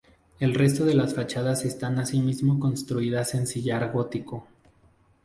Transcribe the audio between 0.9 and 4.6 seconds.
las fachadas están asimismo construidas en sillar gótico.